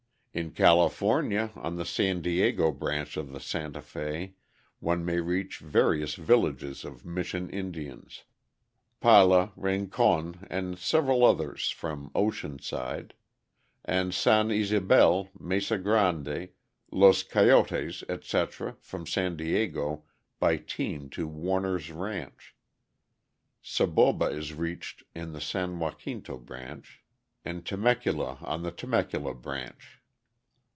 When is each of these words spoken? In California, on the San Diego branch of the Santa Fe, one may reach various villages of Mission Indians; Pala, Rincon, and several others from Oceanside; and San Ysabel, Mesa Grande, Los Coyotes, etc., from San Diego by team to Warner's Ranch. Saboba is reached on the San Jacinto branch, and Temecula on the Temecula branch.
In 0.33 0.51
California, 0.51 1.51
on 1.57 1.75
the 1.75 1.83
San 1.83 2.21
Diego 2.21 2.71
branch 2.71 3.17
of 3.17 3.33
the 3.33 3.39
Santa 3.41 3.81
Fe, 3.81 4.35
one 4.79 5.03
may 5.03 5.19
reach 5.19 5.57
various 5.57 6.15
villages 6.15 6.85
of 6.85 7.05
Mission 7.05 7.49
Indians; 7.49 8.23
Pala, 9.01 9.51
Rincon, 9.57 10.47
and 10.49 10.79
several 10.79 11.25
others 11.25 11.69
from 11.71 12.11
Oceanside; 12.15 13.11
and 13.83 14.13
San 14.13 14.51
Ysabel, 14.51 15.27
Mesa 15.37 15.77
Grande, 15.77 16.47
Los 16.91 17.23
Coyotes, 17.23 18.01
etc., 18.07 18.77
from 18.79 19.05
San 19.05 19.35
Diego 19.35 20.03
by 20.39 20.55
team 20.55 21.09
to 21.09 21.27
Warner's 21.27 21.91
Ranch. 21.91 22.55
Saboba 23.61 24.27
is 24.27 24.53
reached 24.53 25.03
on 25.13 25.33
the 25.33 25.41
San 25.41 25.77
Jacinto 25.77 26.37
branch, 26.37 27.03
and 27.43 27.65
Temecula 27.65 28.37
on 28.41 28.63
the 28.63 28.71
Temecula 28.71 29.33
branch. 29.35 29.97